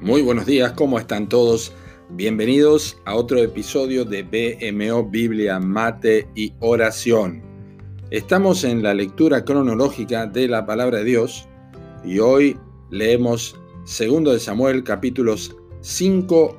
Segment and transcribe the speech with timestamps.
[0.00, 1.74] Muy buenos días, ¿cómo están todos?
[2.08, 7.42] Bienvenidos a otro episodio de BMO Biblia, Mate y Oración.
[8.10, 11.46] Estamos en la lectura cronológica de la palabra de Dios
[12.02, 12.56] y hoy
[12.88, 13.54] leemos
[13.84, 16.58] 2 de Samuel capítulos 5,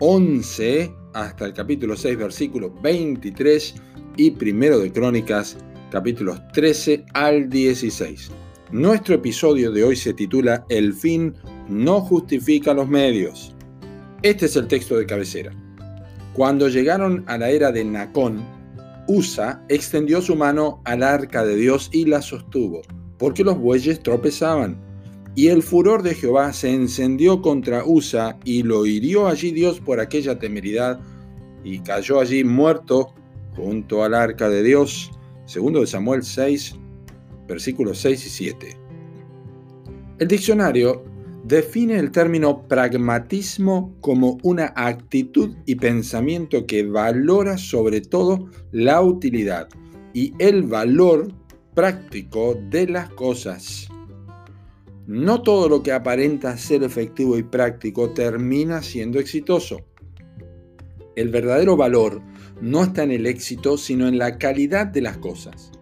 [0.00, 3.74] 11 hasta el capítulo 6 versículo 23
[4.16, 5.58] y primero de Crónicas
[5.90, 8.30] capítulos 13 al 16.
[8.70, 11.34] Nuestro episodio de hoy se titula El fin
[11.68, 13.54] no justifica los medios.
[14.22, 15.52] Este es el texto de cabecera.
[16.34, 18.42] Cuando llegaron a la era de Nacón,
[19.08, 22.82] Usa extendió su mano al arca de Dios y la sostuvo,
[23.18, 24.80] porque los bueyes tropezaban.
[25.34, 29.98] Y el furor de Jehová se encendió contra Usa y lo hirió allí Dios por
[29.98, 31.00] aquella temeridad
[31.64, 33.14] y cayó allí muerto
[33.56, 35.10] junto al arca de Dios.
[35.46, 36.76] Segundo de Samuel 6,
[37.48, 38.76] versículos 6 y 7.
[40.18, 41.02] El diccionario
[41.44, 49.68] define el término pragmatismo como una actitud y pensamiento que valora sobre todo la utilidad
[50.12, 51.32] y el valor
[51.74, 53.88] práctico de las cosas.
[55.06, 59.80] No todo lo que aparenta ser efectivo y práctico termina siendo exitoso.
[61.16, 62.22] El verdadero valor
[62.60, 65.72] no está en el éxito, sino en la calidad de las cosas.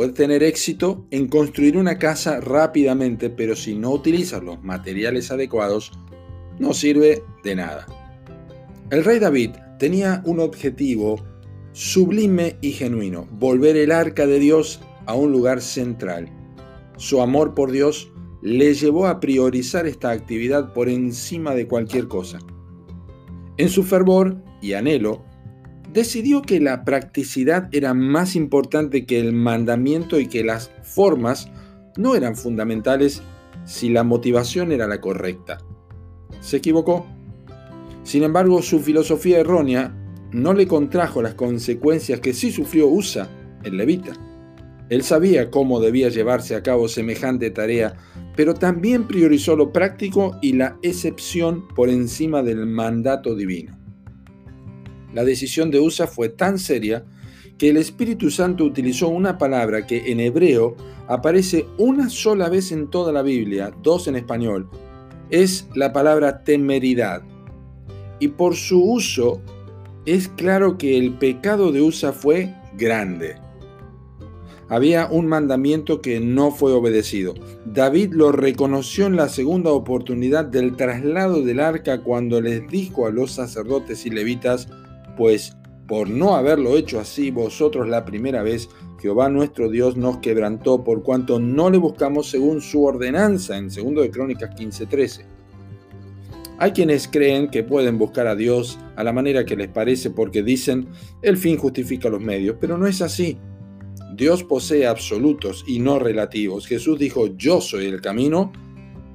[0.00, 5.92] Puede tener éxito en construir una casa rápidamente, pero si no utiliza los materiales adecuados,
[6.58, 7.86] no sirve de nada.
[8.90, 11.22] El rey David tenía un objetivo
[11.72, 16.30] sublime y genuino, volver el arca de Dios a un lugar central.
[16.96, 22.38] Su amor por Dios le llevó a priorizar esta actividad por encima de cualquier cosa.
[23.58, 25.26] En su fervor y anhelo,
[25.92, 31.48] decidió que la practicidad era más importante que el mandamiento y que las formas
[31.96, 33.22] no eran fundamentales
[33.64, 35.58] si la motivación era la correcta.
[36.40, 37.06] Se equivocó.
[38.04, 39.94] Sin embargo, su filosofía errónea
[40.32, 43.28] no le contrajo las consecuencias que sí sufrió Usa,
[43.64, 44.12] el levita.
[44.88, 47.94] Él sabía cómo debía llevarse a cabo semejante tarea,
[48.36, 53.79] pero también priorizó lo práctico y la excepción por encima del mandato divino.
[55.12, 57.04] La decisión de Usa fue tan seria
[57.58, 60.76] que el Espíritu Santo utilizó una palabra que en hebreo
[61.08, 64.68] aparece una sola vez en toda la Biblia, dos en español.
[65.28, 67.22] Es la palabra temeridad.
[68.18, 69.42] Y por su uso
[70.06, 73.36] es claro que el pecado de Usa fue grande.
[74.70, 77.34] Había un mandamiento que no fue obedecido.
[77.66, 83.10] David lo reconoció en la segunda oportunidad del traslado del arca cuando les dijo a
[83.10, 84.68] los sacerdotes y levitas,
[85.16, 85.56] pues
[85.90, 88.68] por no haberlo hecho así vosotros la primera vez,
[89.00, 94.02] Jehová nuestro Dios nos quebrantó por cuanto no le buscamos según su ordenanza en 2
[94.02, 95.24] de Crónicas 15:13.
[96.58, 100.42] Hay quienes creen que pueden buscar a Dios a la manera que les parece porque
[100.42, 100.88] dicen
[101.22, 103.38] el fin justifica los medios, pero no es así.
[104.14, 106.66] Dios posee absolutos y no relativos.
[106.66, 108.52] Jesús dijo, yo soy el camino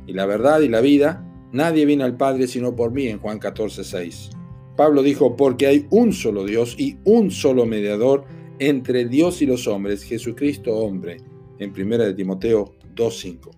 [0.07, 1.23] y la verdad y la vida.
[1.51, 4.31] Nadie viene al Padre sino por mí en Juan 14:6.
[4.75, 8.25] Pablo dijo, porque hay un solo Dios y un solo mediador
[8.59, 11.17] entre Dios y los hombres, Jesucristo hombre,
[11.59, 13.51] en 1 de Timoteo 2.5.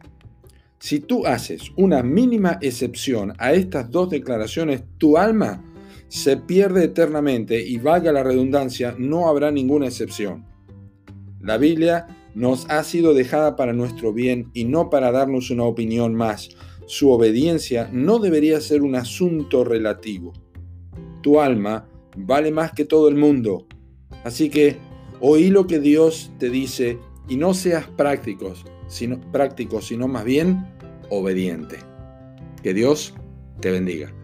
[0.80, 5.64] Si tú haces una mínima excepción a estas dos declaraciones, tu alma
[6.08, 10.46] se pierde eternamente y valga la redundancia, no habrá ninguna excepción.
[11.42, 16.14] La Biblia nos ha sido dejada para nuestro bien y no para darnos una opinión
[16.14, 16.50] más.
[16.86, 20.34] Su obediencia no debería ser un asunto relativo
[21.28, 23.68] tu alma vale más que todo el mundo.
[24.24, 24.78] Así que
[25.20, 30.66] oí lo que Dios te dice y no seas prácticos, sino, práctico, sino más bien
[31.10, 31.80] obediente.
[32.64, 33.14] Que Dios
[33.60, 34.17] te bendiga.